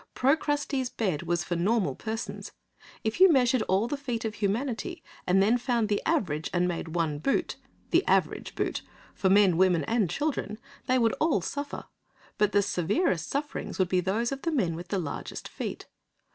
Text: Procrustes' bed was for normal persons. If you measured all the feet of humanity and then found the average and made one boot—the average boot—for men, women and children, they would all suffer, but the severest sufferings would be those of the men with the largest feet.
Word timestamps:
Procrustes' 0.15 0.89
bed 0.89 1.21
was 1.21 1.43
for 1.43 1.55
normal 1.55 1.93
persons. 1.93 2.53
If 3.03 3.19
you 3.19 3.31
measured 3.31 3.61
all 3.67 3.87
the 3.87 3.95
feet 3.95 4.25
of 4.25 4.33
humanity 4.33 5.03
and 5.27 5.43
then 5.43 5.59
found 5.59 5.89
the 5.89 6.01
average 6.07 6.49
and 6.51 6.67
made 6.67 6.95
one 6.95 7.19
boot—the 7.19 8.03
average 8.07 8.55
boot—for 8.55 9.29
men, 9.29 9.57
women 9.57 9.83
and 9.83 10.09
children, 10.09 10.57
they 10.87 10.97
would 10.97 11.13
all 11.19 11.39
suffer, 11.41 11.85
but 12.39 12.51
the 12.51 12.63
severest 12.63 13.29
sufferings 13.29 13.77
would 13.77 13.89
be 13.89 13.99
those 13.99 14.31
of 14.31 14.41
the 14.41 14.51
men 14.51 14.75
with 14.75 14.87
the 14.87 14.97
largest 14.97 15.47
feet. 15.47 15.85